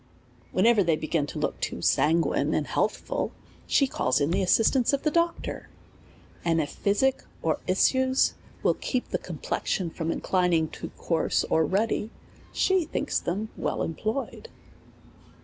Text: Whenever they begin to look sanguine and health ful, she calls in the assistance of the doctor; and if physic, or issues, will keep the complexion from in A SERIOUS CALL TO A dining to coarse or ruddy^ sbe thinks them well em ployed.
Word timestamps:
Whenever 0.51 0.81
they 0.83 0.95
begin 0.95 1.27
to 1.27 1.37
look 1.37 1.63
sanguine 1.79 2.55
and 2.55 2.65
health 2.65 2.97
ful, 2.97 3.31
she 3.67 3.85
calls 3.85 4.19
in 4.19 4.31
the 4.31 4.41
assistance 4.41 4.93
of 4.93 5.03
the 5.03 5.11
doctor; 5.11 5.69
and 6.43 6.59
if 6.59 6.71
physic, 6.71 7.23
or 7.43 7.59
issues, 7.67 8.33
will 8.63 8.73
keep 8.73 9.09
the 9.09 9.19
complexion 9.19 9.91
from 9.91 10.07
in 10.09 10.13
A 10.13 10.15
SERIOUS 10.15 10.23
CALL 10.23 10.31
TO 10.31 10.37
A 10.37 10.41
dining 10.47 10.67
to 10.69 10.89
coarse 10.97 11.43
or 11.51 11.65
ruddy^ 11.67 12.09
sbe 12.51 12.89
thinks 12.89 13.19
them 13.19 13.49
well 13.55 13.83
em 13.83 13.93
ployed. 13.93 14.47